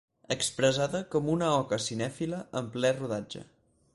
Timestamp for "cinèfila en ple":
1.87-2.93